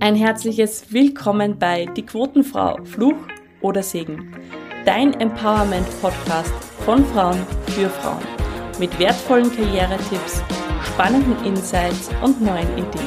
[0.00, 3.16] Ein herzliches Willkommen bei Die Quotenfrau, Fluch
[3.60, 4.34] oder Segen.
[4.86, 6.52] Dein Empowerment-Podcast
[6.84, 8.22] von Frauen für Frauen.
[8.78, 10.42] Mit wertvollen Karrieretipps,
[10.82, 13.06] spannenden Insights und neuen Ideen.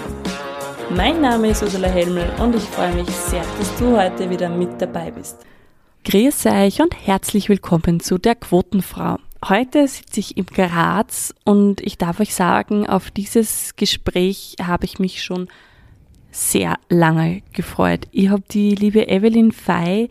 [0.96, 4.80] Mein Name ist Ursula Helmel und ich freue mich sehr, dass du heute wieder mit
[4.80, 5.38] dabei bist.
[6.06, 9.18] Grüß euch und herzlich willkommen zu der Quotenfrau.
[9.50, 15.00] Heute sitze ich im Graz und ich darf euch sagen, auf dieses Gespräch habe ich
[15.00, 15.48] mich schon
[16.36, 18.08] sehr lange gefreut.
[18.12, 20.10] Ich habe die liebe Evelyn Fey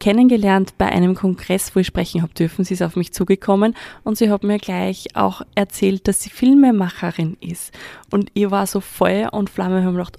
[0.00, 2.64] kennengelernt bei einem Kongress, wo ich sprechen habe dürfen.
[2.64, 7.36] Sie ist auf mich zugekommen und sie hat mir gleich auch erzählt, dass sie Filmemacherin
[7.40, 7.72] ist.
[8.10, 10.16] Und ihr war so Feuer und Flamme und habe gedacht,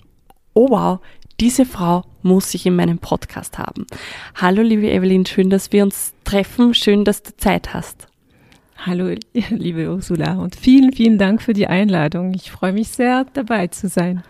[0.53, 0.99] oh wow,
[1.41, 3.86] diese Frau muss ich in meinem Podcast haben.
[4.36, 6.73] Hallo liebe Evelyn, schön, dass wir uns treffen.
[6.73, 8.08] Schön, dass du Zeit hast.
[8.77, 9.13] Hallo,
[9.49, 12.33] liebe Ursula, und vielen, vielen Dank für die Einladung.
[12.33, 14.23] Ich freue mich sehr, dabei zu sein.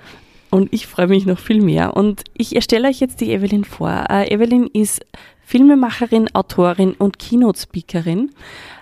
[0.49, 1.97] Und ich freue mich noch viel mehr.
[1.97, 4.05] Und ich erstelle euch jetzt die Evelyn vor.
[4.09, 5.05] Äh, Evelyn ist
[5.41, 8.31] Filmemacherin, Autorin und Keynote-Speakerin.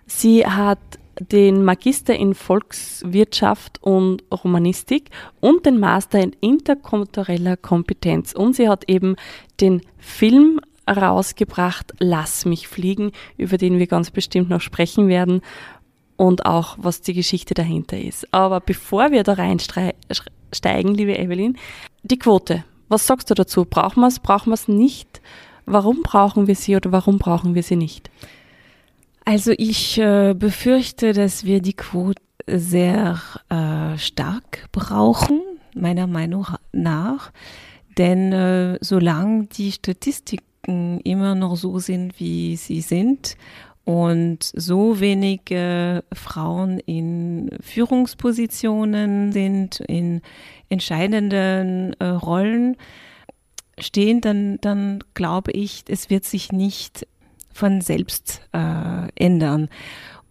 [0.06, 0.80] Sie hat
[1.20, 8.34] den Magister in Volkswirtschaft und Romanistik und den Master in interkultureller Kompetenz.
[8.34, 9.16] Und sie hat eben
[9.62, 15.42] den Film rausgebracht, Lass mich fliegen, über den wir ganz bestimmt noch sprechen werden
[16.16, 18.32] und auch was die Geschichte dahinter ist.
[18.34, 19.98] Aber bevor wir da reinsteigen,
[20.54, 21.58] steigen, liebe Evelyn.
[22.04, 23.66] Die Quote, was sagst du dazu?
[23.66, 25.22] Brauchen wir es, brauchen wir es nicht?
[25.66, 28.10] Warum brauchen wir sie oder warum brauchen wir sie nicht?
[29.26, 35.42] Also ich äh, befürchte, dass wir die Quote sehr äh, stark brauchen,
[35.74, 37.32] meiner Meinung nach.
[37.98, 43.38] Denn äh, solange die Statistiken immer noch so sind, wie sie sind
[43.86, 50.22] und so wenige Frauen in Führungspositionen sind, in
[50.70, 52.78] entscheidenden äh, Rollen
[53.78, 57.08] stehen, dann, dann glaube ich, es wird sich nicht
[57.52, 59.70] von selbst äh, ändern.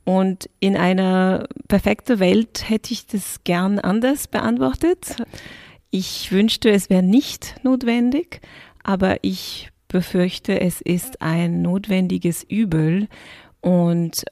[0.04, 5.16] Und in einer perfekten Welt hätte ich das gern anders beantwortet.
[5.90, 8.40] Ich wünschte, es wäre nicht notwendig,
[8.82, 13.08] aber ich befürchte, es ist ein notwendiges Übel,
[13.62, 14.24] und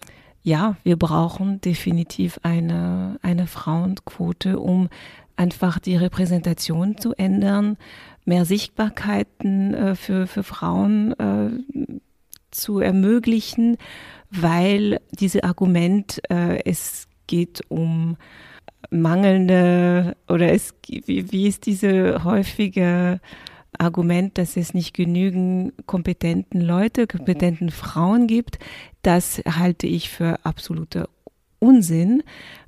[0.42, 4.88] ja, wir brauchen definitiv eine, eine Frauenquote, um
[5.36, 7.78] einfach die Repräsentation zu ändern,
[8.24, 12.00] mehr Sichtbarkeiten äh, für, für Frauen äh,
[12.50, 13.76] zu ermöglichen,
[14.30, 18.16] weil dieses Argument, äh, es geht um
[18.90, 23.20] mangelnde oder es, wie, wie ist diese häufige
[23.80, 28.58] Argument, dass es nicht genügend kompetenten Leute, kompetenten Frauen gibt,
[29.02, 31.08] das halte ich für absoluter
[31.58, 32.22] Unsinn.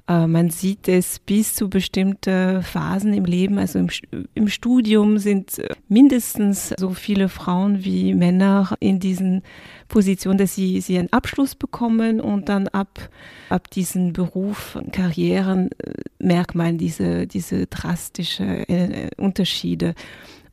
[0.08, 3.58] Äh, man sieht es bis zu bestimmten Phasen im Leben.
[3.58, 3.88] Also im,
[4.34, 9.42] im, Studium sind mindestens so viele Frauen wie Männer in diesen
[9.88, 13.10] Positionen, dass sie, sie einen Abschluss bekommen und dann ab,
[13.48, 19.94] ab diesen Beruf, Karrieren äh, merkt man diese, diese drastische äh, Unterschiede.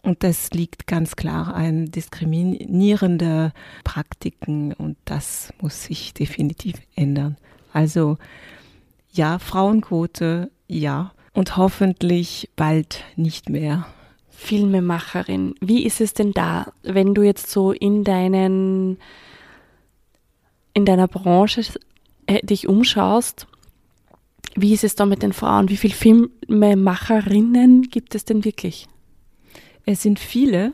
[0.01, 3.51] Und das liegt ganz klar an diskriminierende
[3.83, 7.37] Praktiken und das muss sich definitiv ändern.
[7.73, 8.17] Also
[9.11, 13.85] ja, Frauenquote, ja und hoffentlich bald nicht mehr.
[14.29, 18.97] Filmemacherin, wie ist es denn da, wenn du jetzt so in deinen
[20.73, 21.61] in deiner Branche
[22.25, 23.47] äh, dich umschaust?
[24.55, 25.69] Wie ist es da mit den Frauen?
[25.69, 28.87] Wie viele Filmemacherinnen gibt es denn wirklich?
[29.91, 30.73] Es sind viele,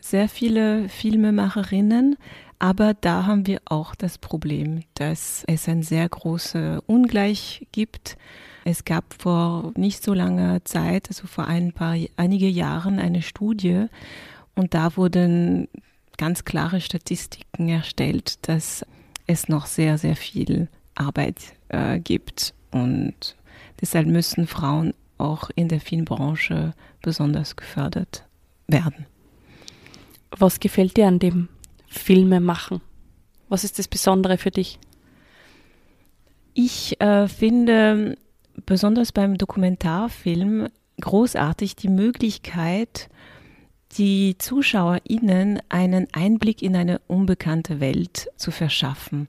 [0.00, 2.16] sehr viele Filmemacherinnen,
[2.58, 8.16] aber da haben wir auch das Problem, dass es ein sehr großes Ungleich gibt.
[8.64, 13.88] Es gab vor nicht so langer Zeit, also vor ein paar, einige Jahren, eine Studie
[14.54, 15.68] und da wurden
[16.16, 18.86] ganz klare Statistiken erstellt, dass
[19.26, 23.36] es noch sehr, sehr viel Arbeit äh, gibt und
[23.82, 28.26] deshalb müssen Frauen auch in der Filmbranche besonders gefördert
[28.66, 29.06] werden.
[30.30, 31.48] Was gefällt dir an dem
[31.86, 32.80] Filme machen?
[33.48, 34.78] Was ist das Besondere für dich?
[36.54, 38.16] Ich äh, finde
[38.64, 40.68] besonders beim Dokumentarfilm
[41.00, 43.08] großartig die Möglichkeit,
[43.92, 49.28] die ZuschauerInnen einen Einblick in eine unbekannte Welt zu verschaffen.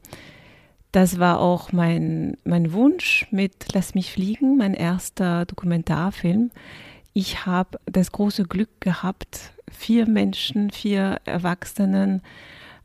[0.92, 6.52] Das war auch mein, mein Wunsch mit Lass mich fliegen, mein erster Dokumentarfilm.
[7.20, 12.22] Ich habe das große Glück gehabt, vier Menschen, vier erwachsenen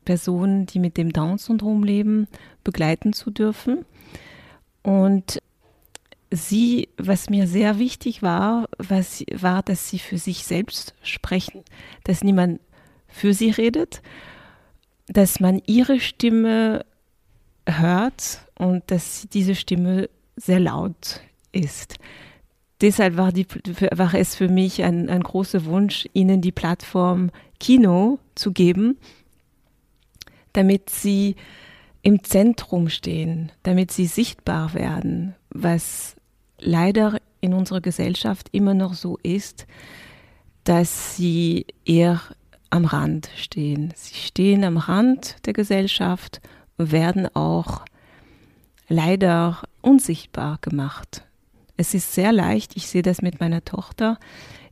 [0.06, 2.29] Personen, die mit dem Down-Syndrom leben,
[2.64, 3.84] begleiten zu dürfen.
[4.82, 5.43] Und
[6.31, 11.62] sie, was mir sehr wichtig war, was, war, dass sie für sich selbst sprechen,
[12.05, 12.62] dass niemand
[13.08, 14.00] für sie redet,
[15.08, 16.87] dass man ihre Stimme
[17.69, 21.20] hört und dass diese Stimme sehr laut
[21.52, 21.99] ist.
[22.82, 23.46] Deshalb war, die,
[23.93, 27.31] war es für mich ein, ein großer Wunsch, ihnen die Plattform
[27.61, 28.99] Kino zu geben,
[30.52, 31.37] damit sie
[32.02, 36.17] im Zentrum stehen, damit sie sichtbar werden, was
[36.58, 39.69] leider in unserer Gesellschaft immer noch so ist,
[40.64, 42.20] dass sie eher
[42.70, 43.93] am Rand stehen.
[43.94, 46.40] Sie stehen am Rand der Gesellschaft
[46.79, 47.84] und werden auch
[48.88, 51.25] leider unsichtbar gemacht.
[51.82, 54.20] Es ist sehr leicht, ich sehe das mit meiner Tochter,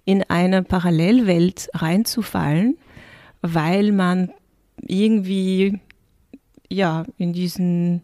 [0.05, 2.79] in eine Parallelwelt reinzufallen,
[3.43, 4.31] weil man
[4.81, 5.81] irgendwie
[6.69, 8.03] ja in diesen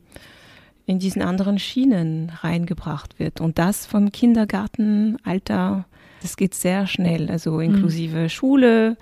[0.86, 3.40] in diesen anderen Schienen reingebracht wird.
[3.40, 5.86] Und das vom Kindergartenalter,
[6.20, 7.60] das geht sehr schnell, also mhm.
[7.60, 8.28] inklusive mhm.
[8.28, 8.96] Schule,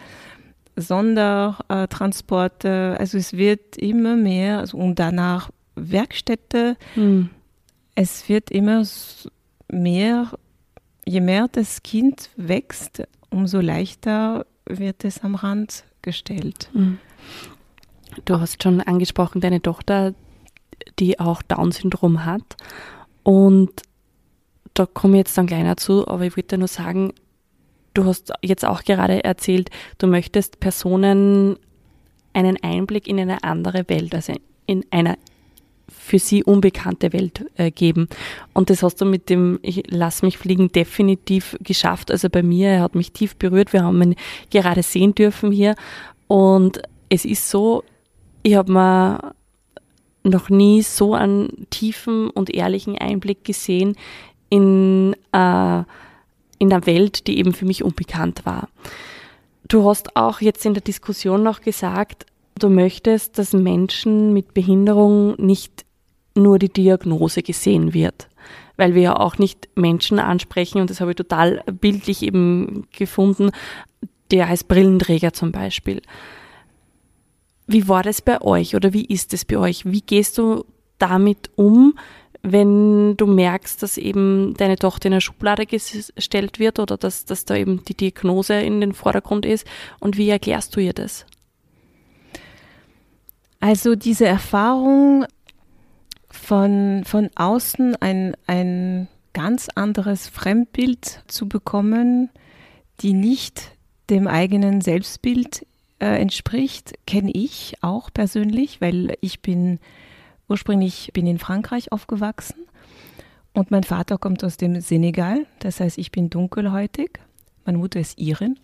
[0.77, 7.31] Sondertransporte, also es wird immer mehr, also und danach Werkstätte, mhm.
[7.95, 8.85] es wird immer
[9.75, 10.31] mehr,
[11.05, 16.71] je mehr das Kind wächst, umso leichter wird es am Rand gestellt.
[16.73, 16.99] Mhm.
[18.25, 20.15] Du hast schon angesprochen, deine Tochter
[20.99, 22.57] die auch Down-Syndrom hat.
[23.23, 23.71] Und
[24.75, 27.13] da komme ich jetzt dann gleich dazu, aber ich wollte nur sagen,
[27.95, 31.57] du hast jetzt auch gerade erzählt, du möchtest Personen
[32.33, 34.35] einen Einblick in eine andere Welt, also
[34.67, 35.17] in eine
[35.99, 38.09] für sie unbekannte Welt äh, geben.
[38.53, 42.11] Und das hast du mit dem Ich lass mich fliegen definitiv geschafft.
[42.11, 43.73] Also bei mir, er hat mich tief berührt.
[43.73, 44.15] Wir haben ihn
[44.51, 45.75] gerade sehen dürfen hier.
[46.27, 47.85] Und es ist so,
[48.43, 49.35] ich habe mir
[50.25, 53.97] noch nie so einen tiefen und ehrlichen Einblick gesehen
[54.49, 55.79] in, äh,
[56.59, 58.69] in einer Welt, die eben für mich unbekannt war.
[59.69, 62.27] Du hast auch jetzt in der Diskussion noch gesagt,
[62.59, 65.84] du möchtest, dass Menschen mit Behinderung nicht
[66.35, 68.29] nur die Diagnose gesehen wird,
[68.77, 73.51] weil wir ja auch nicht Menschen ansprechen, und das habe ich total bildlich eben gefunden,
[74.31, 76.03] der als Brillenträger zum Beispiel.
[77.67, 79.85] Wie war das bei euch oder wie ist es bei euch?
[79.87, 80.65] Wie gehst du
[80.99, 81.95] damit um,
[82.43, 87.47] wenn du merkst, dass eben deine Tochter in eine Schublade gestellt wird oder dass, dass
[87.47, 89.67] da eben die Diagnose in den Vordergrund ist?
[89.99, 91.25] Und wie erklärst du ihr das?
[93.61, 95.25] Also diese Erfahrung
[96.35, 102.31] von, von außen ein, ein ganz anderes Fremdbild zu bekommen,
[103.01, 103.73] die nicht
[104.11, 105.67] dem eigenen Selbstbild
[105.99, 109.79] äh, entspricht, kenne ich auch persönlich, weil ich bin
[110.49, 112.67] ursprünglich bin in Frankreich aufgewachsen
[113.55, 117.19] und mein Vater kommt aus dem Senegal, das heißt, ich bin dunkelhäutig,
[117.65, 118.59] meine Mutter ist Irin.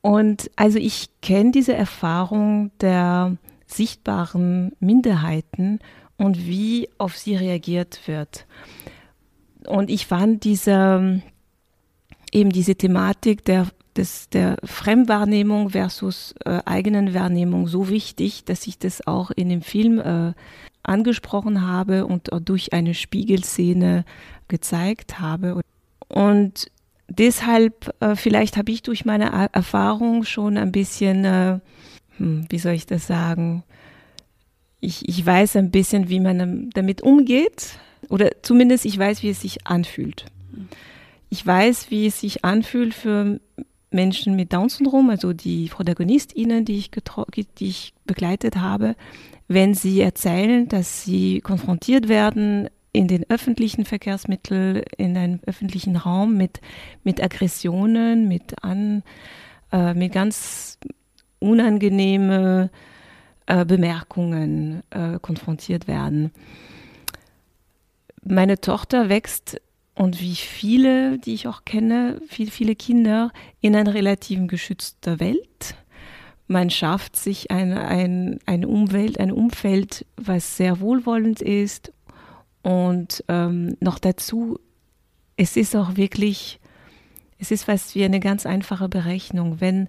[0.00, 3.36] Und also ich kenne diese Erfahrung der
[3.66, 5.80] sichtbaren Minderheiten
[6.18, 8.46] und wie auf sie reagiert wird.
[9.66, 11.22] Und ich fand diese,
[12.32, 13.66] eben diese Thematik der
[13.96, 19.62] des, der Fremdwahrnehmung versus äh, eigenen Wahrnehmung so wichtig, dass ich das auch in dem
[19.62, 20.32] Film äh,
[20.82, 24.04] angesprochen habe und durch eine Spiegelszene
[24.48, 25.60] gezeigt habe.
[26.08, 26.66] Und
[27.08, 31.58] deshalb, äh, vielleicht habe ich durch meine Erfahrung schon ein bisschen, äh,
[32.18, 33.64] hm, wie soll ich das sagen,
[34.86, 37.78] ich, ich weiß ein bisschen, wie man damit umgeht
[38.08, 40.26] oder zumindest ich weiß, wie es sich anfühlt.
[41.28, 43.40] Ich weiß, wie es sich anfühlt für
[43.90, 46.90] Menschen mit Down-Syndrom, also die ProtagonistInnen, die ich,
[47.58, 48.94] die ich begleitet habe,
[49.48, 56.36] wenn sie erzählen, dass sie konfrontiert werden in den öffentlichen Verkehrsmitteln, in einem öffentlichen Raum
[56.36, 56.60] mit,
[57.02, 59.02] mit Aggressionen, mit, an,
[59.72, 60.78] äh, mit ganz
[61.40, 62.70] unangenehmen
[63.46, 66.32] äh, Bemerkungen äh, konfrontiert werden.
[68.24, 69.60] Meine Tochter wächst
[69.94, 75.74] und wie viele, die ich auch kenne, viele, viele Kinder in einer relativ geschützten Welt.
[76.48, 81.92] Man schafft sich eine, ein, eine Umwelt, ein Umfeld, was sehr wohlwollend ist.
[82.62, 84.60] Und ähm, noch dazu,
[85.36, 86.60] es ist auch wirklich,
[87.38, 89.60] es ist fast wie eine ganz einfache Berechnung.
[89.60, 89.88] Wenn,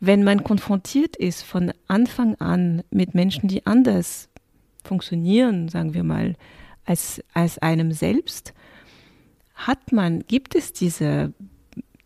[0.00, 4.28] wenn man konfrontiert ist von Anfang an mit Menschen, die anders
[4.84, 6.36] funktionieren, sagen wir mal,
[6.84, 8.54] als, als einem selbst,
[9.54, 11.32] hat man, gibt es diese,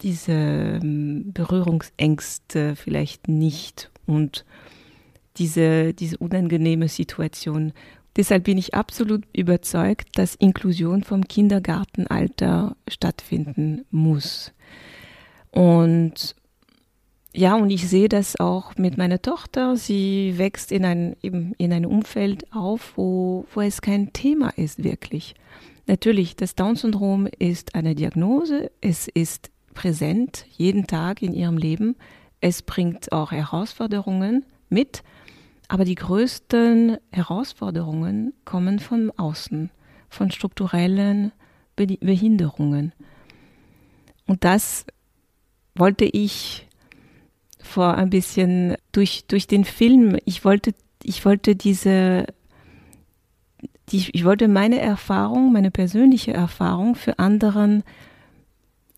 [0.02, 4.44] diese ähm, Berührungsängste vielleicht nicht und
[5.36, 7.72] diese, diese unangenehme Situation.
[8.16, 14.52] Deshalb bin ich absolut überzeugt, dass Inklusion vom Kindergartenalter stattfinden muss.
[15.50, 16.34] Und
[17.32, 19.76] ja, und ich sehe das auch mit meiner Tochter.
[19.76, 24.82] Sie wächst in ein, eben in ein Umfeld auf, wo, wo es kein Thema ist,
[24.82, 25.34] wirklich.
[25.86, 28.70] Natürlich, das Down-Syndrom ist eine Diagnose.
[28.80, 31.96] Es ist präsent jeden Tag in ihrem Leben.
[32.40, 35.02] Es bringt auch Herausforderungen mit.
[35.68, 39.70] Aber die größten Herausforderungen kommen von außen,
[40.08, 41.30] von strukturellen
[41.76, 42.92] Behinderungen.
[44.26, 44.84] Und das
[45.76, 46.66] wollte ich
[47.70, 52.26] vor ein bisschen durch, durch den Film, ich wollte, ich wollte diese,
[53.88, 57.82] die, ich wollte meine Erfahrung, meine persönliche Erfahrung für anderen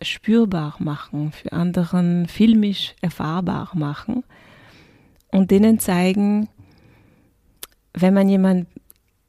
[0.01, 4.23] spürbar machen, für anderen filmisch erfahrbar machen
[5.31, 6.49] und denen zeigen,
[7.93, 8.67] wenn man jemand,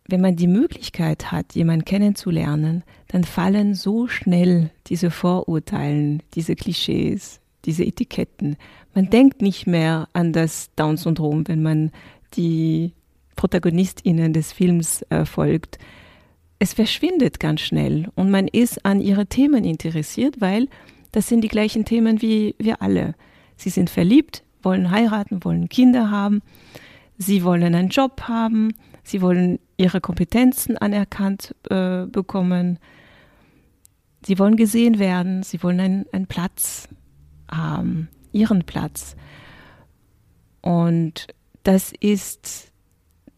[0.09, 7.41] wenn man die Möglichkeit hat, jemanden kennenzulernen, dann fallen so schnell diese Vorurteilen, diese Klischees,
[7.65, 8.57] diese Etiketten.
[8.95, 11.91] Man denkt nicht mehr an das Down-Syndrom, wenn man
[12.35, 12.93] die
[13.37, 15.79] ProtagonistInnen des Films äh, folgt.
[16.61, 20.69] Es verschwindet ganz schnell und man ist an ihre Themen interessiert, weil
[21.11, 23.15] das sind die gleichen Themen wie wir alle.
[23.57, 26.41] Sie sind verliebt, wollen heiraten, wollen Kinder haben,
[27.19, 32.79] sie wollen einen Job haben, sie wollen ihre Kompetenzen anerkannt äh, bekommen,
[34.25, 36.89] sie wollen gesehen werden, sie wollen einen, einen Platz
[37.51, 39.17] haben, ihren Platz.
[40.61, 41.29] Und
[41.63, 42.73] das ist,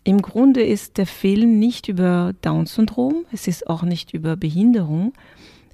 [0.05, 5.13] im Grunde ist der Film nicht über Down-Syndrom, es ist auch nicht über Behinderung.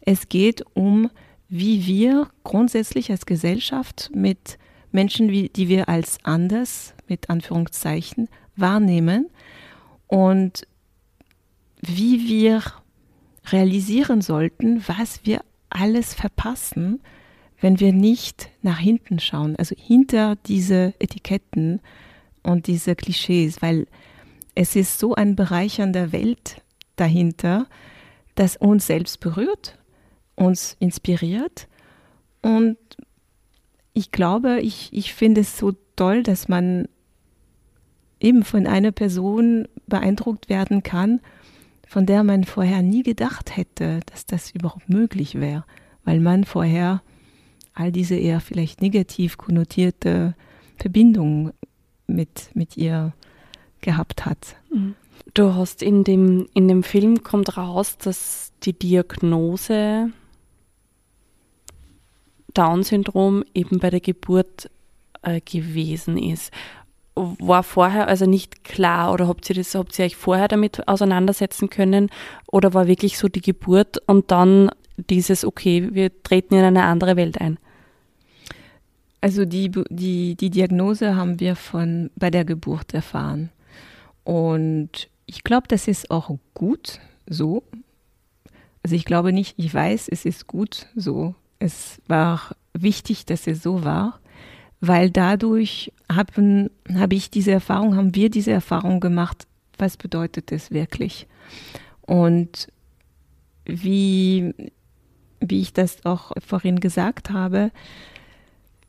[0.00, 1.11] Es geht um,
[1.49, 4.59] wie wir grundsätzlich als Gesellschaft mit
[4.91, 9.29] Menschen, die wir als anders, mit Anführungszeichen, wahrnehmen
[10.07, 10.67] und
[11.81, 12.62] wie wir
[13.47, 17.00] realisieren sollten, was wir alles verpassen,
[17.62, 21.81] wenn wir nicht nach hinten schauen, also hinter diese Etiketten
[22.42, 23.87] und diese Klischees, weil
[24.57, 26.61] es ist so ein bereichernder Welt
[26.97, 27.69] dahinter,
[28.35, 29.78] das uns selbst berührt,
[30.35, 31.69] uns inspiriert.
[32.42, 32.78] Und
[33.92, 36.88] ich glaube, ich, ich finde es so toll, dass man
[38.19, 41.21] eben von einer Person beeindruckt werden kann,
[41.87, 45.64] von der man vorher nie gedacht hätte, dass das überhaupt möglich wäre,
[46.04, 47.02] weil man vorher
[47.75, 50.35] all diese eher vielleicht negativ konnotierte
[50.76, 51.52] Verbindungen
[52.07, 53.12] mit, mit ihr
[53.81, 54.57] gehabt hat.
[54.73, 54.95] Mhm.
[55.35, 60.11] Du hast in dem, in dem Film kommt raus, dass die Diagnose
[62.55, 64.69] Down-Syndrom eben bei der Geburt
[65.23, 66.52] äh, gewesen ist.
[67.14, 71.71] War vorher also nicht klar oder habt ihr das, habt ihr euch vorher damit auseinandersetzen
[71.71, 72.11] können
[72.47, 77.16] oder war wirklich so die Geburt und dann dieses, okay, wir treten in eine andere
[77.16, 77.58] Welt ein?
[79.20, 83.50] Also die, die, die Diagnose haben wir von bei der Geburt erfahren.
[84.25, 87.62] Und ich glaube, das ist auch gut so.
[88.82, 91.34] Also ich glaube nicht, ich weiß, es ist gut so.
[91.61, 94.18] Es war wichtig, dass es so war,
[94.80, 99.46] weil dadurch habe ich diese Erfahrung, haben wir diese Erfahrung gemacht,
[99.78, 101.28] was bedeutet es wirklich.
[102.00, 102.68] Und
[103.64, 104.52] wie,
[105.42, 107.70] wie ich das auch vorhin gesagt habe,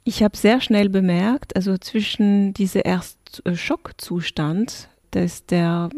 [0.06, 5.90] ich habe sehr schnell bemerkt, also zwischen dieser erst äh, Schockzustand, dass der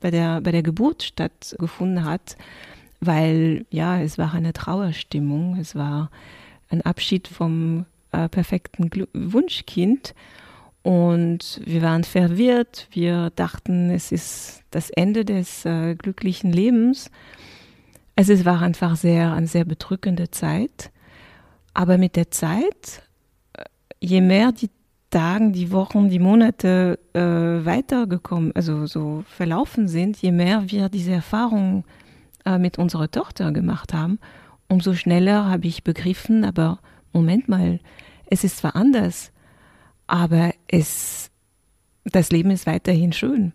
[0.00, 2.36] bei der, bei der Geburt stattgefunden hat,
[3.00, 6.10] weil ja, es war eine Trauerstimmung, es war
[6.68, 10.14] ein Abschied vom äh, perfekten Glu Wunschkind
[10.82, 17.10] und wir waren verwirrt, wir dachten, es ist das Ende des äh, glücklichen Lebens.
[18.16, 20.90] Es war einfach sehr, eine sehr bedrückende Zeit.
[21.72, 23.02] Aber mit der Zeit
[24.04, 24.70] je mehr die
[25.10, 27.20] Tagen, die Wochen, die Monate äh,
[27.64, 31.84] weitergekommen, also so verlaufen sind, je mehr wir diese Erfahrung
[32.44, 34.18] äh, mit unserer Tochter gemacht haben,
[34.68, 36.80] umso schneller habe ich begriffen, aber
[37.12, 37.78] Moment mal,
[38.26, 39.30] es ist zwar anders,
[40.06, 41.30] aber es,
[42.04, 43.52] das Leben ist weiterhin schön.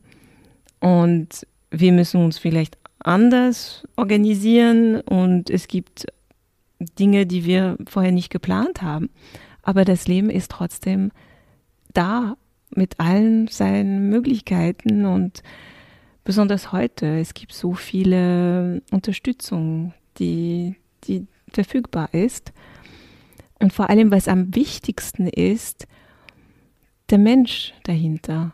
[0.80, 6.08] Und wir müssen uns vielleicht anders organisieren und es gibt
[6.98, 9.10] Dinge, die wir vorher nicht geplant haben
[9.70, 11.12] aber das Leben ist trotzdem
[11.94, 12.38] da
[12.72, 15.44] mit allen seinen Möglichkeiten und
[16.24, 22.52] besonders heute, es gibt so viele Unterstützung, die, die verfügbar ist.
[23.60, 25.88] Und vor allem, was am wichtigsten ist,
[27.12, 28.54] der Mensch dahinter.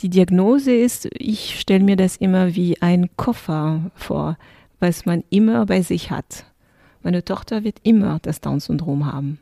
[0.00, 4.38] Die Diagnose ist, ich stelle mir das immer wie ein Koffer vor,
[4.78, 6.44] was man immer bei sich hat.
[7.02, 9.38] Meine Tochter wird immer das Down-Syndrom haben.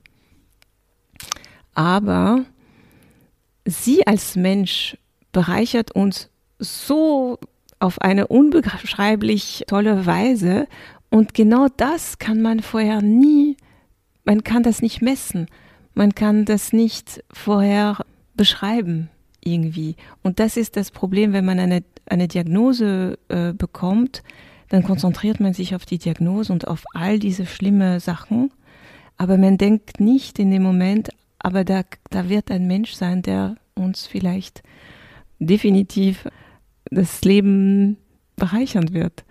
[1.75, 2.45] Aber
[3.65, 4.97] sie als Mensch
[5.33, 7.39] bereichert uns so
[7.79, 10.67] auf eine unbeschreiblich tolle Weise.
[11.11, 13.57] Und genau das kann man vorher nie,
[14.25, 15.49] man kann das nicht messen.
[15.95, 17.99] Man kann das nicht vorher
[18.35, 19.11] beschreiben
[19.47, 19.97] irgendwie.
[20.23, 24.23] Und das ist das Problem, wenn man eine, eine Diagnose äh, bekommt,
[24.69, 28.51] dann konzentriert man sich auf die Diagnose und auf all diese schlimme Sachen.
[29.17, 33.57] Aber man denkt nicht in dem Moment, aber da, da wird ein Mensch sein, der
[33.75, 34.63] uns vielleicht
[35.39, 36.27] definitiv
[36.91, 37.99] das Leben
[38.37, 39.25] bereichern wird.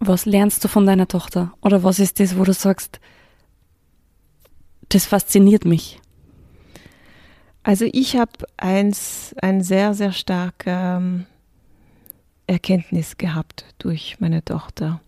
[0.00, 1.54] Was lernst du von deiner Tochter?
[1.62, 3.00] Oder was ist das, wo du sagst,
[4.90, 6.00] das fasziniert mich?
[7.64, 11.26] Also ich habe eins, ein sehr, sehr starke ähm,
[12.46, 15.00] Erkenntnis gehabt durch meine Tochter.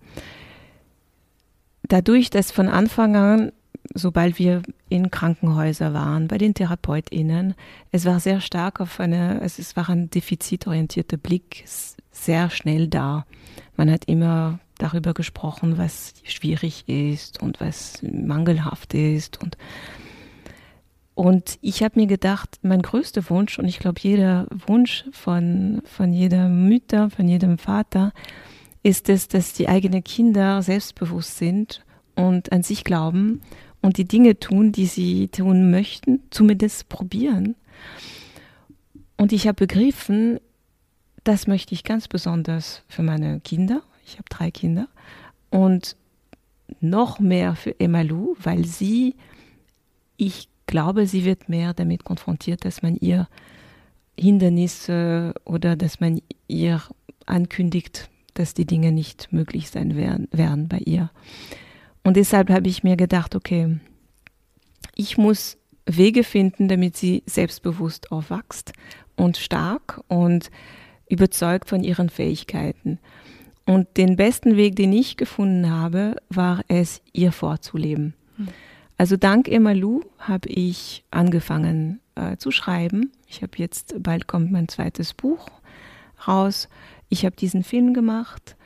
[1.82, 3.52] Dadurch, dass von Anfang an,
[3.94, 7.54] sobald wir in Krankenhäusern waren, bei den TherapeutInnen,
[7.92, 11.64] es war sehr stark auf eine, es war ein defizitorientierter Blick
[12.10, 13.26] sehr schnell da.
[13.76, 19.58] Man hat immer darüber gesprochen, was schwierig ist und was mangelhaft ist und
[21.16, 26.12] und ich habe mir gedacht, mein größter Wunsch, und ich glaube, jeder Wunsch von, von
[26.12, 28.12] jeder Mütter, von jedem Vater,
[28.82, 31.82] ist es, dass die eigenen Kinder selbstbewusst sind
[32.16, 33.40] und an sich glauben
[33.80, 37.54] und die Dinge tun, die sie tun möchten, zumindest probieren.
[39.16, 40.38] Und ich habe begriffen,
[41.24, 43.80] das möchte ich ganz besonders für meine Kinder.
[44.04, 44.86] Ich habe drei Kinder.
[45.48, 45.96] Und
[46.82, 49.14] noch mehr für Emalu, weil sie,
[50.18, 53.28] ich glaube, sie wird mehr damit konfrontiert, dass man ihr
[54.18, 56.82] Hindernisse oder dass man ihr
[57.26, 61.10] ankündigt, dass die Dinge nicht möglich sein werden, werden bei ihr.
[62.02, 63.78] Und deshalb habe ich mir gedacht, okay,
[64.94, 68.72] ich muss Wege finden, damit sie selbstbewusst aufwächst
[69.16, 70.50] und stark und
[71.08, 72.98] überzeugt von ihren Fähigkeiten.
[73.64, 78.14] Und den besten Weg, den ich gefunden habe, war es, ihr vorzuleben.
[78.36, 78.48] Mhm.
[78.98, 83.12] Also dank Emalu habe ich angefangen äh, zu schreiben.
[83.28, 85.46] Ich habe jetzt, bald kommt mein zweites Buch
[86.26, 86.68] raus.
[87.08, 88.56] Ich habe diesen Film gemacht.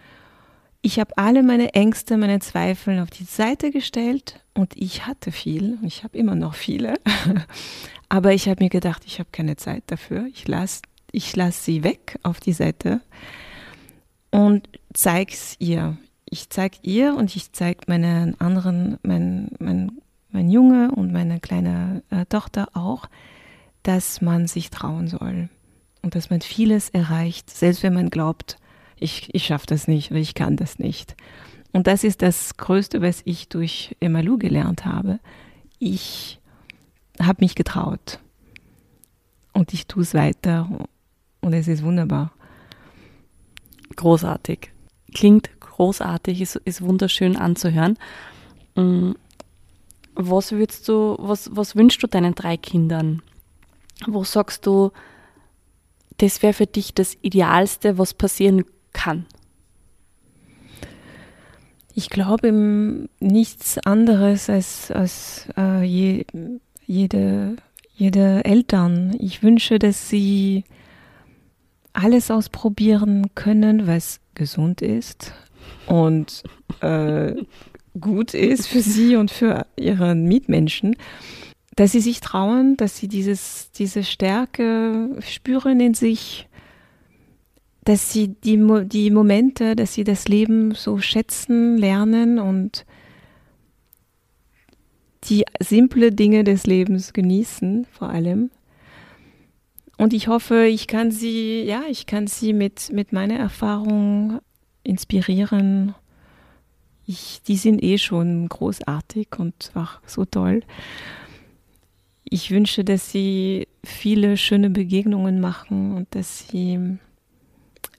[0.83, 5.79] Ich habe alle meine Ängste, meine Zweifel auf die Seite gestellt und ich hatte viel.
[5.83, 6.95] Ich habe immer noch viele.
[8.09, 10.27] Aber ich habe mir gedacht, ich habe keine Zeit dafür.
[10.33, 13.01] Ich lasse ich lass sie weg auf die Seite
[14.31, 15.97] und zeige es ihr.
[16.25, 20.01] Ich zeige ihr und ich zeige meinen anderen, meinen, meinen
[20.33, 23.07] mein Junge und meine kleine äh, Tochter auch,
[23.83, 25.49] dass man sich trauen soll
[26.03, 28.57] und dass man vieles erreicht, selbst wenn man glaubt,
[28.97, 31.17] ich, ich schaffe das nicht oder ich kann das nicht.
[31.73, 35.21] Und das ist das Größte, was ich durch Emalu gelernt habe.
[35.79, 36.41] Ich
[37.21, 38.19] habe mich getraut
[39.53, 40.69] und ich tue es weiter
[41.41, 42.33] und es ist wunderbar.
[43.97, 44.73] Großartig.
[45.15, 47.99] Klingt großartig, ist, ist wunderschön anzuhören.
[50.23, 53.23] Was würdest du, was, was wünschst du deinen drei Kindern?
[54.07, 54.91] Wo sagst du,
[56.19, 59.25] das wäre für dich das Idealste, was passieren kann?
[61.95, 62.53] Ich glaube
[63.19, 66.27] nichts anderes als, als äh, je,
[66.87, 67.57] jede,
[67.95, 69.17] jede Eltern.
[69.19, 70.65] Ich wünsche, dass sie
[71.95, 75.33] alles ausprobieren können, was gesund ist
[75.87, 76.43] und
[76.81, 77.35] äh,
[77.99, 80.97] gut ist für sie und für ihre Mitmenschen,
[81.77, 86.49] dass sie sich trauen, dass sie dieses, diese Stärke spüren in sich,
[87.85, 92.85] dass sie die, die Momente, dass sie das Leben so schätzen, lernen und
[95.25, 98.51] die simple Dinge des Lebens genießen, vor allem.
[99.97, 104.41] Und ich hoffe, ich kann sie, ja, ich kann sie mit, mit meiner Erfahrung
[104.83, 105.95] inspirieren
[107.11, 110.63] ich, die sind eh schon großartig und auch so toll.
[112.25, 116.99] Ich wünsche, dass sie viele schöne Begegnungen machen und dass sie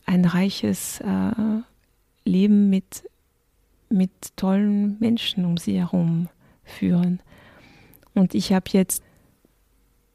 [0.06, 1.62] ein reiches äh,
[2.24, 3.04] Leben mit,
[3.90, 6.30] mit tollen Menschen um sie herum
[6.64, 7.20] führen.
[8.14, 9.04] Und ich habe jetzt,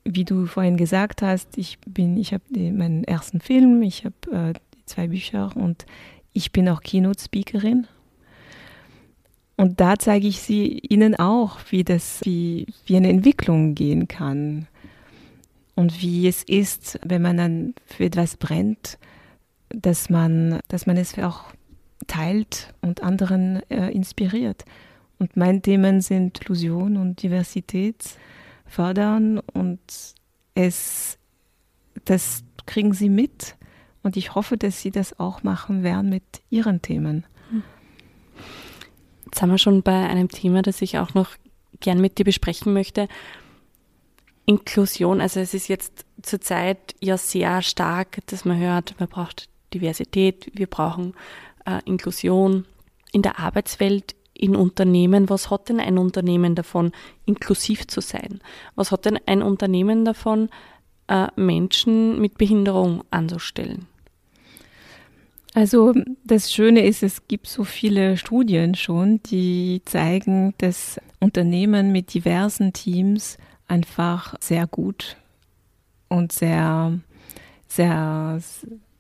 [0.05, 4.53] wie du vorhin gesagt hast, ich bin, ich habe meinen ersten Film, ich habe äh,
[4.87, 5.85] zwei Bücher und
[6.33, 7.87] ich bin auch Keynote-Speakerin
[9.57, 14.69] und da zeige ich sie ihnen auch, wie das, wie, wie eine Entwicklung gehen kann.
[15.75, 18.99] und wie es ist, wenn man dann für etwas brennt,
[19.69, 21.45] dass man, dass man es auch
[22.07, 24.65] teilt und anderen äh, inspiriert.
[25.19, 28.05] Und meine Themen sind Inklusion und Diversität
[28.67, 29.81] fördern und
[30.55, 31.19] es,
[32.05, 33.57] das kriegen sie mit.
[34.03, 37.27] Und ich hoffe, dass sie das auch machen werden mit ihren Themen.
[39.37, 41.29] Jetzt sind wir schon bei einem Thema, das ich auch noch
[41.81, 43.07] gern mit dir besprechen möchte.
[44.47, 50.51] Inklusion, also es ist jetzt zurzeit ja sehr stark, dass man hört, man braucht Diversität,
[50.55, 51.13] wir brauchen
[51.67, 52.65] äh, Inklusion
[53.13, 55.29] in der Arbeitswelt, in Unternehmen.
[55.29, 56.93] Was hat denn ein Unternehmen davon,
[57.27, 58.41] inklusiv zu sein?
[58.75, 60.49] Was hat denn ein Unternehmen davon,
[61.09, 63.87] äh, Menschen mit Behinderung anzustellen?
[65.57, 72.13] Also das Schöne ist, es gibt so viele Studien schon, die zeigen, dass Unternehmen mit
[72.13, 75.17] diversen Teams einfach sehr gut
[76.11, 76.99] und sehr,
[77.69, 78.39] sehr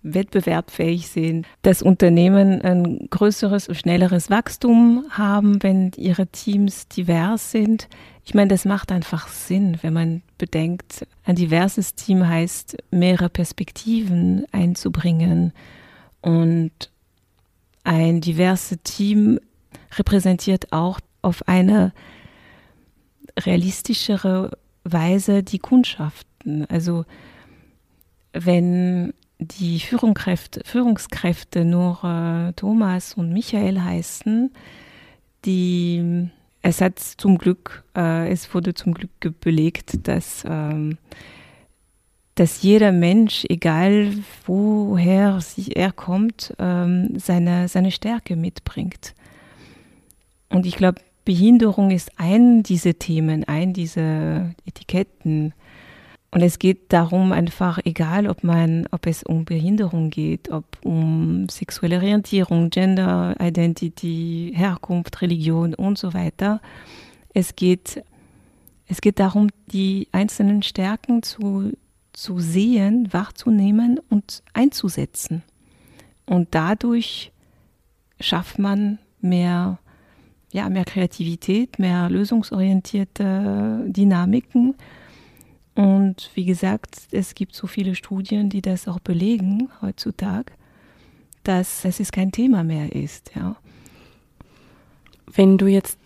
[0.02, 7.86] wettbewerbsfähig sind, dass Unternehmen ein größeres und schnelleres Wachstum haben, wenn ihre Teams divers sind.
[8.24, 14.46] Ich meine, das macht einfach Sinn, wenn man bedenkt, ein diverses Team heißt, mehrere Perspektiven
[14.52, 15.52] einzubringen.
[16.26, 16.72] Und
[17.84, 19.38] ein diverses Team
[19.96, 21.92] repräsentiert auch auf eine
[23.38, 26.66] realistischere Weise die Kundschaften.
[26.66, 27.04] Also
[28.32, 34.52] wenn die Führungskräfte, nur Thomas und Michael heißen,
[35.44, 36.28] die
[36.60, 40.98] es hat zum Glück, äh, es wurde zum Glück belegt, dass, ähm,
[42.36, 44.12] dass jeder Mensch, egal
[44.44, 45.40] woher
[45.74, 49.14] er kommt, ähm, seine, seine Stärke mitbringt.
[50.50, 55.54] Und ich glaube, Behinderung ist ein dieser Themen, ein dieser Etiketten.
[56.30, 61.48] Und es geht darum, einfach, egal ob man, ob es um Behinderung geht, ob um
[61.48, 66.60] sexuelle Orientierung, Gender Identity, Herkunft, Religion und so weiter.
[67.32, 68.04] Es geht,
[68.86, 71.72] es geht darum, die einzelnen Stärken zu,
[72.16, 75.42] zu sehen, wahrzunehmen und einzusetzen.
[76.24, 77.30] Und dadurch
[78.20, 79.78] schafft man mehr,
[80.50, 84.74] ja, mehr Kreativität, mehr lösungsorientierte Dynamiken
[85.76, 90.54] und wie gesagt, es gibt so viele Studien, die das auch belegen heutzutage,
[91.44, 93.32] dass es kein Thema mehr ist.
[93.36, 93.56] Ja.
[95.30, 95.98] Wenn du jetzt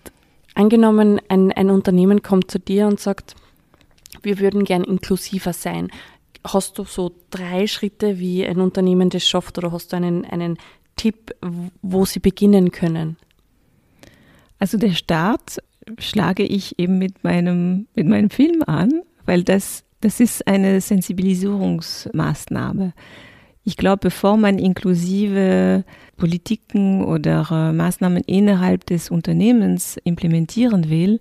[0.54, 3.36] angenommen, ein, ein Unternehmen kommt zu dir und sagt,
[4.22, 5.88] wir würden gern inklusiver sein.
[6.44, 10.58] Hast du so drei Schritte, wie ein Unternehmen das schafft, oder hast du einen, einen
[10.96, 11.34] Tipp,
[11.82, 13.16] wo sie beginnen können?
[14.58, 15.58] Also der Start
[15.98, 22.92] schlage ich eben mit meinem, mit meinem Film an weil das, das ist eine Sensibilisierungsmaßnahme.
[23.62, 25.84] Ich glaube, bevor man inklusive
[26.16, 31.20] Politiken oder äh, Maßnahmen innerhalb des Unternehmens implementieren will,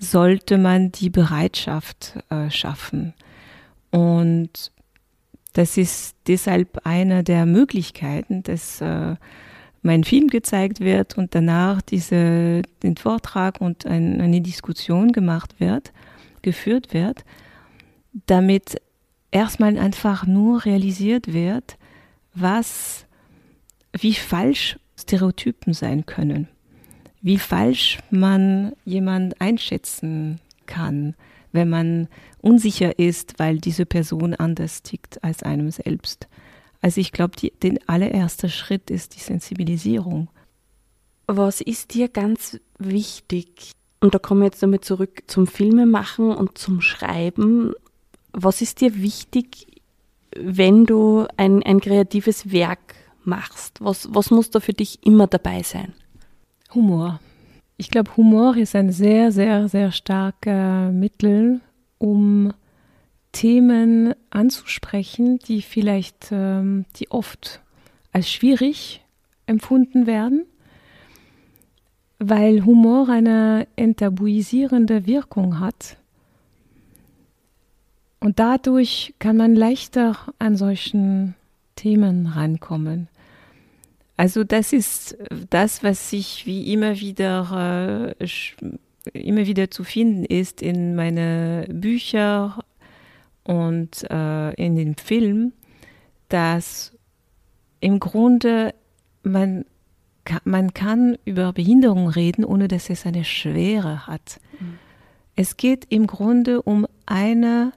[0.00, 3.14] sollte man die Bereitschaft äh, schaffen.
[3.92, 4.72] Und
[5.52, 9.14] das ist deshalb eine der Möglichkeiten, dass äh,
[9.82, 15.92] mein Film gezeigt wird und danach diese, den Vortrag und ein, eine Diskussion gemacht wird
[16.42, 17.24] geführt wird,
[18.26, 18.80] damit
[19.30, 21.76] erstmal einfach nur realisiert wird,
[22.34, 23.06] was,
[23.92, 26.48] wie falsch Stereotypen sein können,
[27.22, 31.14] wie falsch man jemand einschätzen kann,
[31.52, 32.08] wenn man
[32.40, 36.28] unsicher ist, weil diese Person anders tickt als einem selbst.
[36.80, 40.28] Also ich glaube, der allererste Schritt ist die Sensibilisierung.
[41.26, 46.56] Was ist dir ganz wichtig und da kommen wir jetzt damit zurück zum Filmemachen und
[46.56, 47.74] zum Schreiben.
[48.32, 49.66] Was ist dir wichtig,
[50.34, 53.80] wenn du ein, ein kreatives Werk machst?
[53.80, 55.92] Was, was muss da für dich immer dabei sein?
[56.74, 57.20] Humor.
[57.76, 61.60] Ich glaube, Humor ist ein sehr, sehr, sehr starker Mittel,
[61.98, 62.52] um
[63.32, 67.60] Themen anzusprechen, die vielleicht, ähm, die oft
[68.12, 69.02] als schwierig
[69.46, 70.46] empfunden werden
[72.20, 75.96] weil Humor eine enttabuisierende Wirkung hat.
[78.20, 81.34] Und dadurch kann man leichter an solchen
[81.76, 83.08] Themen rankommen.
[84.20, 85.16] Also das ist
[85.48, 88.28] das, was sich wie immer wieder äh,
[89.14, 92.62] immer wieder zu finden ist in meine Bücher
[93.44, 95.54] und äh, in dem Film,
[96.28, 96.92] dass
[97.80, 98.74] im Grunde
[99.22, 99.64] man
[100.44, 104.38] man kann über Behinderung reden, ohne dass es eine Schwere hat.
[104.60, 104.78] Mhm.
[105.34, 107.72] Es geht im Grunde um eine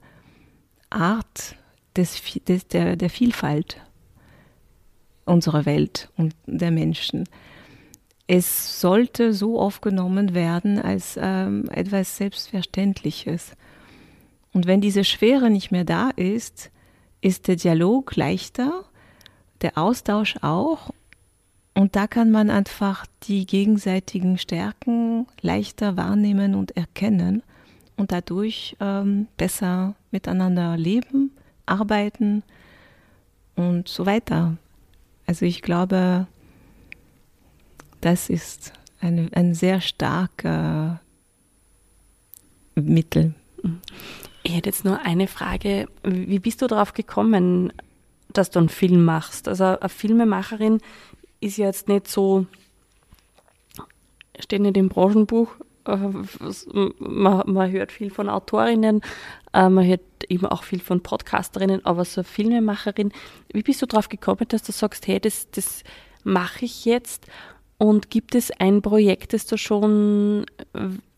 [0.89, 1.55] Art
[1.95, 3.79] des, des, der, der Vielfalt
[5.25, 7.25] unserer Welt und der Menschen.
[8.27, 13.55] Es sollte so aufgenommen werden als ähm, etwas Selbstverständliches.
[14.53, 16.71] Und wenn diese Schwere nicht mehr da ist,
[17.21, 18.85] ist der Dialog leichter,
[19.61, 20.91] der Austausch auch.
[21.73, 27.43] Und da kann man einfach die gegenseitigen Stärken leichter wahrnehmen und erkennen
[27.97, 31.31] und dadurch ähm, besser miteinander leben,
[31.65, 32.43] arbeiten
[33.55, 34.57] und so weiter.
[35.25, 36.27] Also ich glaube,
[38.01, 40.99] das ist eine, ein sehr starker
[42.75, 43.33] Mittel.
[44.43, 45.87] Ich hätte jetzt nur eine Frage.
[46.03, 47.71] Wie bist du darauf gekommen,
[48.29, 49.47] dass du einen Film machst?
[49.47, 50.79] Also eine Filmemacherin
[51.39, 52.45] ist ja jetzt nicht so,
[54.39, 55.55] steht nicht im Branchenbuch,
[55.85, 55.97] äh,
[56.99, 59.01] man, man hört viel von Autorinnen,
[59.53, 63.11] äh, man hört eben auch viel von Podcasterinnen, aber so Filmemacherin,
[63.51, 65.83] wie bist du darauf gekommen, dass du sagst, hey, das, das
[66.23, 67.27] mache ich jetzt?
[67.77, 70.45] Und gibt es ein Projekt, das du schon,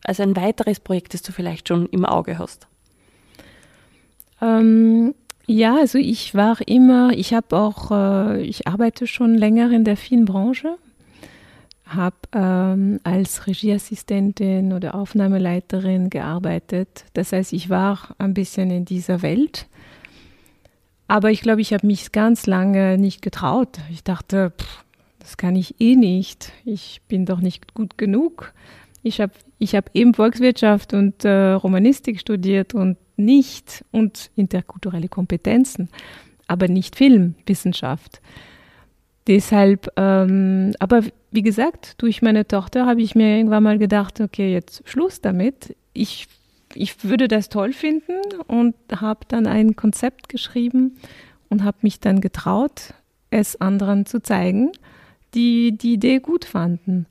[0.04, 2.66] also ein weiteres Projekt, das du vielleicht schon im Auge hast?
[4.40, 5.14] Ähm,
[5.46, 9.96] ja, also ich war immer, ich habe auch, äh, ich arbeite schon länger in der
[9.96, 10.76] Filmbranche
[11.86, 17.04] habe ähm, als Regieassistentin oder Aufnahmeleiterin gearbeitet.
[17.14, 19.68] Das heißt, ich war ein bisschen in dieser Welt.
[21.08, 23.78] Aber ich glaube, ich habe mich ganz lange nicht getraut.
[23.92, 24.84] Ich dachte, pff,
[25.20, 26.52] das kann ich eh nicht.
[26.64, 28.52] Ich bin doch nicht gut genug.
[29.02, 35.88] Ich habe ich hab eben Volkswirtschaft und äh, Romanistik studiert und nicht und interkulturelle Kompetenzen,
[36.46, 38.20] aber nicht Filmwissenschaft.
[39.26, 44.52] Deshalb, ähm, aber wie gesagt, durch meine Tochter habe ich mir irgendwann mal gedacht, okay,
[44.52, 45.74] jetzt Schluss damit.
[45.92, 46.28] Ich,
[46.74, 48.14] ich würde das toll finden
[48.46, 50.96] und habe dann ein Konzept geschrieben
[51.48, 52.94] und habe mich dann getraut,
[53.30, 54.70] es anderen zu zeigen,
[55.34, 57.06] die die Idee gut fanden.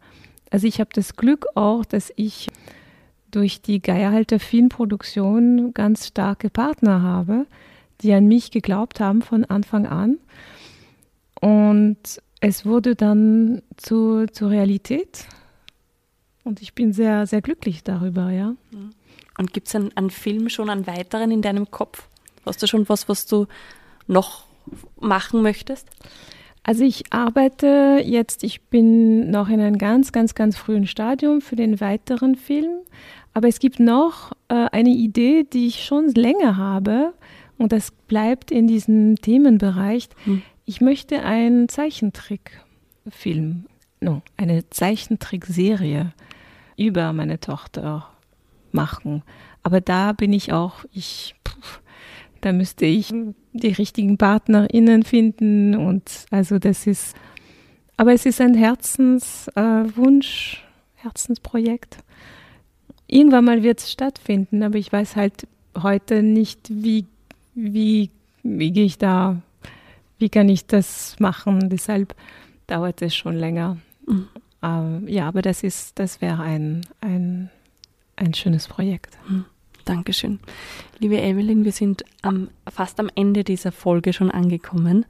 [0.50, 2.48] Also ich habe das Glück auch, dass ich
[3.30, 7.46] durch die Geierhalter Filmproduktion ganz starke Partner habe,
[8.02, 10.18] die an mich geglaubt haben von Anfang an
[11.42, 11.98] und
[12.42, 15.26] es wurde dann zu, zur Realität.
[16.44, 18.56] Und ich bin sehr, sehr glücklich darüber, ja.
[19.38, 22.08] Und gibt es einen, einen Film schon, einen weiteren in deinem Kopf?
[22.46, 23.48] Hast du schon was, was du
[24.08, 24.46] noch
[25.00, 25.90] machen möchtest?
[26.62, 31.56] Also ich arbeite jetzt, ich bin noch in einem ganz, ganz, ganz frühen Stadium für
[31.56, 32.82] den weiteren Film.
[33.34, 37.14] Aber es gibt noch äh, eine Idee, die ich schon länger habe.
[37.58, 40.10] Und das bleibt in diesem Themenbereich.
[40.24, 40.42] Hm.
[40.66, 43.68] Ich möchte einen Zeichentrickfilm,
[44.02, 46.12] no, eine Zeichentrickserie
[46.76, 48.10] über meine Tochter
[48.72, 49.22] machen.
[49.62, 51.82] Aber da bin ich auch, ich, pff,
[52.42, 53.14] da müsste ich
[53.54, 57.16] die richtigen PartnerInnen finden und also das ist,
[57.96, 62.00] aber es ist ein Herzenswunsch, äh, Herzensprojekt.
[63.08, 65.48] Irgendwann mal wird es stattfinden, aber ich weiß halt
[65.82, 67.06] heute nicht, wie,
[67.54, 68.10] wie,
[68.42, 69.42] wie gehe ich da
[70.18, 71.70] wie kann ich das machen?
[71.70, 72.16] Deshalb
[72.68, 73.78] dauert es schon länger.
[74.08, 74.28] Mhm.
[74.64, 77.50] Ähm, ja, aber das ist, das wäre ein, ein,
[78.16, 79.18] ein schönes Projekt.
[79.28, 79.46] Mhm.
[79.86, 80.40] Dankeschön.
[80.98, 85.06] Liebe Evelyn, wir sind am, fast am Ende dieser Folge schon angekommen.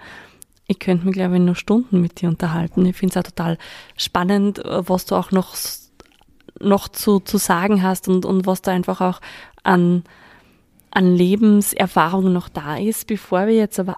[0.68, 2.86] Ich könnte mich, glaube ich, noch Stunden mit dir unterhalten.
[2.86, 3.58] Ich finde es auch total
[3.96, 5.56] spannend, was du auch noch,
[6.60, 9.22] noch zu, zu sagen hast und, und was da einfach auch
[9.64, 10.04] an,
[10.92, 13.08] an Lebenserfahrung noch da ist.
[13.08, 13.96] Bevor wir jetzt aber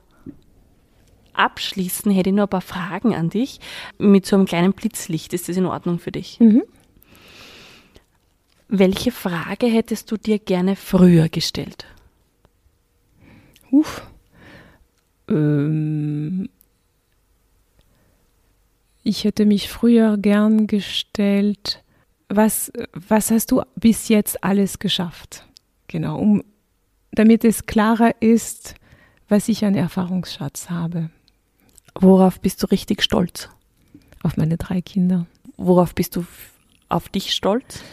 [1.37, 3.59] abschließen, hätte ich noch ein paar Fragen an dich
[3.97, 5.33] mit so einem kleinen Blitzlicht.
[5.33, 6.39] Ist das in Ordnung für dich?
[6.39, 6.63] Mhm.
[8.69, 11.85] Welche Frage hättest du dir gerne früher gestellt?
[13.71, 14.01] Uff.
[15.29, 16.49] Ähm,
[19.03, 21.81] ich hätte mich früher gern gestellt,
[22.29, 25.45] was, was hast du bis jetzt alles geschafft?
[25.87, 26.43] Genau, um,
[27.11, 28.75] damit es klarer ist,
[29.29, 31.09] was ich an Erfahrungsschatz habe.
[32.01, 33.49] Worauf bist du richtig stolz?
[34.23, 35.25] Auf meine drei Kinder.
[35.57, 36.25] Worauf bist du
[36.89, 37.83] auf dich stolz?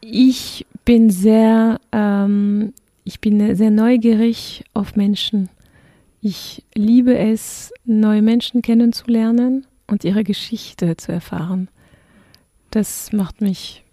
[0.00, 2.72] Ich bin sehr, ähm,
[3.04, 5.48] ich bin sehr neugierig auf Menschen.
[6.20, 11.68] Ich liebe es, neue Menschen kennenzulernen und ihre Geschichte zu erfahren.
[12.70, 13.84] Das macht mich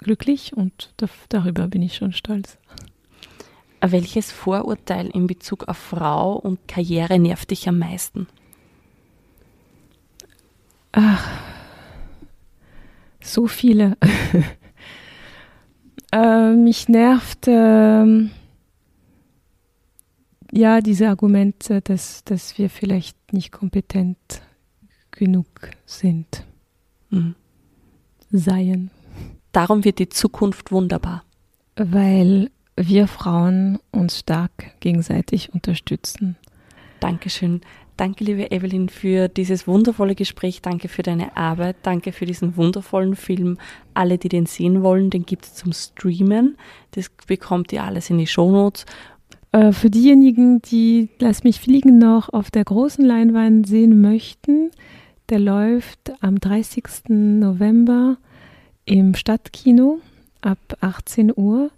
[0.00, 0.94] glücklich und
[1.28, 2.58] darüber bin ich schon stolz.
[3.90, 8.26] Welches Vorurteil in Bezug auf Frau und Karriere nervt dich am meisten?
[10.92, 11.28] Ach,
[13.20, 13.98] so viele.
[16.12, 18.30] äh, mich nervt, äh,
[20.52, 24.40] ja, diese Argumente, dass, dass wir vielleicht nicht kompetent
[25.10, 25.48] genug
[25.84, 26.44] sind,
[27.10, 27.34] mhm.
[28.30, 28.90] seien.
[29.52, 31.24] Darum wird die Zukunft wunderbar.
[31.76, 36.36] Weil wir Frauen uns stark gegenseitig unterstützen.
[37.00, 37.60] Dankeschön.
[37.96, 40.62] Danke, liebe Evelyn, für dieses wundervolle Gespräch.
[40.62, 41.76] Danke für deine Arbeit.
[41.82, 43.58] Danke für diesen wundervollen Film.
[43.94, 46.56] Alle, die den sehen wollen, den gibt es zum Streamen.
[46.92, 48.86] Das bekommt ihr alles in die Shownotes.
[49.52, 54.72] Äh, für diejenigen, die Lass mich fliegen noch auf der großen Leinwand sehen möchten,
[55.28, 56.84] der läuft am 30.
[57.08, 58.16] November
[58.84, 60.00] im Stadtkino
[60.40, 61.70] ab 18 Uhr.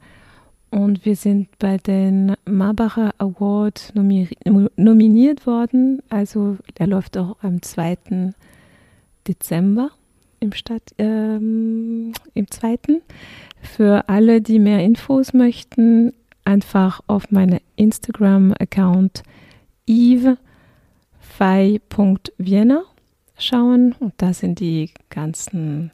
[0.76, 6.02] Und wir sind bei den Marbacher Award nominiert worden.
[6.10, 8.34] Also er läuft auch am 2.
[9.26, 9.90] Dezember
[10.38, 12.78] im Stadt, ähm, im 2.
[13.62, 16.12] Für alle, die mehr Infos möchten,
[16.44, 19.22] einfach auf meinen Instagram-Account
[19.86, 20.32] eve.vienna
[23.38, 25.90] schauen und da sind die ganzen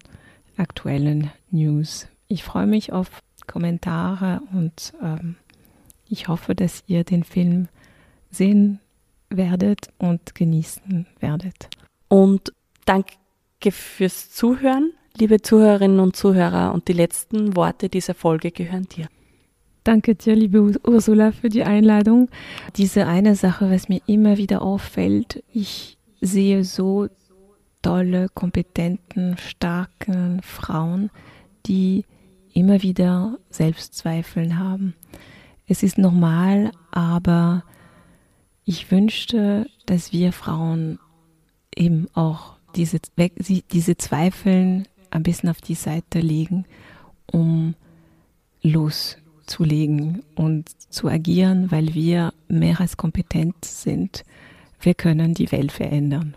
[0.56, 2.08] aktuellen News.
[2.26, 5.36] Ich freue mich auf Kommentare und ähm,
[6.08, 7.68] ich hoffe, dass ihr den Film
[8.30, 8.80] sehen
[9.28, 11.68] werdet und genießen werdet.
[12.08, 12.52] Und
[12.86, 13.12] danke
[13.70, 16.72] fürs Zuhören, liebe Zuhörerinnen und Zuhörer.
[16.72, 19.08] Und die letzten Worte dieser Folge gehören dir.
[19.84, 22.30] Danke dir, liebe Ursula, für die Einladung.
[22.76, 27.08] Diese eine Sache, was mir immer wieder auffällt, ich sehe so
[27.82, 31.10] tolle, kompetenten, starken Frauen,
[31.66, 32.04] die
[32.54, 34.94] immer wieder Selbstzweifeln haben.
[35.66, 37.64] Es ist normal, aber
[38.64, 40.98] ich wünschte, dass wir Frauen
[41.74, 42.98] eben auch diese,
[43.72, 46.64] diese Zweifeln ein bisschen auf die Seite legen,
[47.30, 47.74] um
[48.62, 54.24] loszulegen und zu agieren, weil wir mehr als kompetent sind.
[54.80, 56.36] Wir können die Welt verändern.